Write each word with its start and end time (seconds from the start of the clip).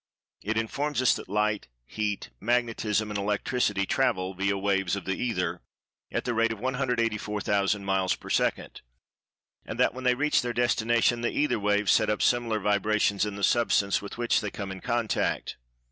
It 0.43 0.57
informs 0.57 0.99
us 1.03 1.13
that 1.13 1.29
Light, 1.29 1.67
Heat, 1.85 2.31
Magnetism 2.39 3.11
and 3.11 3.19
Electricity 3.19 3.85
"travel" 3.85 4.33
(via 4.33 4.57
waves 4.57 4.95
of 4.95 5.05
the 5.05 5.13
"Ether") 5.13 5.61
at 6.11 6.25
the 6.25 6.33
rate 6.33 6.51
of 6.51 6.59
184,000 6.59 7.85
miles 7.85 8.15
per 8.15 8.31
second—and 8.31 9.79
that 9.79 9.93
when 9.93 10.03
they 10.03 10.15
reach 10.15 10.41
their 10.41 10.53
destination 10.53 11.21
the 11.21 11.29
"Ether 11.31 11.59
waves" 11.59 11.91
set 11.91 12.09
up 12.09 12.23
similar 12.23 12.59
vibrations 12.59 13.27
in 13.27 13.35
the 13.35 13.43
Substance 13.43 14.01
with 14.01 14.17
which 14.17 14.41
they 14.41 14.49
come 14.49 14.71
in 14.71 14.81
contact. 14.81 15.57